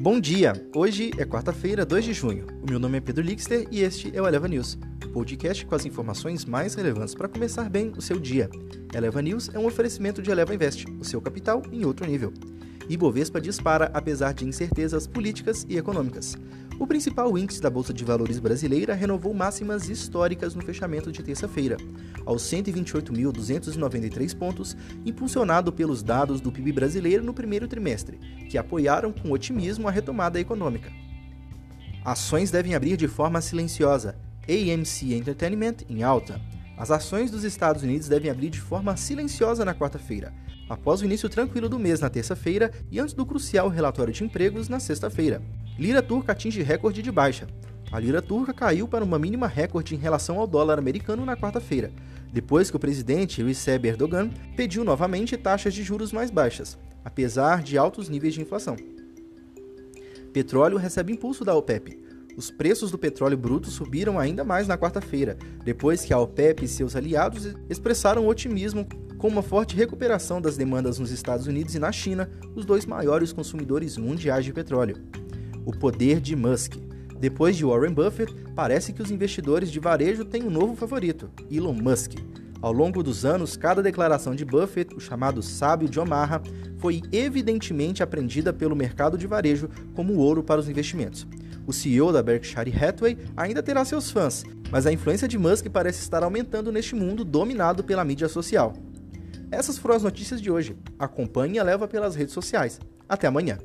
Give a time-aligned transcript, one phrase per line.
[0.00, 0.54] Bom dia!
[0.74, 2.46] Hoje é quarta-feira, 2 de junho.
[2.62, 4.78] O meu nome é Pedro Lixter e este é o Eleva News,
[5.12, 8.48] podcast com as informações mais relevantes para começar bem o seu dia.
[8.94, 12.32] Eleva News é um oferecimento de Eleva Invest, o seu capital em outro nível.
[12.90, 16.36] Ibovespa dispara apesar de incertezas políticas e econômicas.
[16.76, 21.76] O principal índice da Bolsa de Valores brasileira renovou máximas históricas no fechamento de terça-feira,
[22.26, 24.76] aos 128.293 pontos,
[25.06, 28.18] impulsionado pelos dados do PIB brasileiro no primeiro trimestre,
[28.50, 30.90] que apoiaram com otimismo a retomada econômica.
[32.04, 34.16] Ações devem abrir de forma silenciosa.
[34.48, 36.40] AMC Entertainment em alta.
[36.80, 40.32] As ações dos Estados Unidos devem abrir de forma silenciosa na quarta-feira,
[40.66, 44.66] após o início tranquilo do mês na terça-feira e antes do crucial relatório de empregos
[44.66, 45.42] na sexta-feira.
[45.78, 47.46] Lira turca atinge recorde de baixa.
[47.92, 51.92] A lira turca caiu para uma mínima recorde em relação ao dólar americano na quarta-feira,
[52.32, 57.76] depois que o presidente Recep Erdogan pediu novamente taxas de juros mais baixas, apesar de
[57.76, 58.76] altos níveis de inflação.
[60.32, 61.98] Petróleo recebe impulso da OPEP.
[62.40, 66.68] Os preços do petróleo bruto subiram ainda mais na quarta-feira, depois que a OPEP e
[66.68, 68.88] seus aliados expressaram otimismo
[69.18, 73.30] com uma forte recuperação das demandas nos Estados Unidos e na China, os dois maiores
[73.30, 74.96] consumidores mundiais de petróleo
[75.66, 76.76] o poder de Musk.
[77.18, 81.74] Depois de Warren Buffett, parece que os investidores de varejo têm um novo favorito, Elon
[81.74, 82.14] Musk.
[82.62, 86.40] Ao longo dos anos, cada declaração de Buffett, o chamado sábio de Omaha,
[86.78, 91.26] foi evidentemente aprendida pelo mercado de varejo como ouro para os investimentos.
[91.66, 96.02] O CEO da Berkshire Hathaway ainda terá seus fãs, mas a influência de Musk parece
[96.02, 98.74] estar aumentando neste mundo dominado pela mídia social.
[99.50, 100.76] Essas foram as notícias de hoje.
[100.98, 102.78] Acompanhe e leva pelas redes sociais.
[103.08, 103.58] Até amanhã.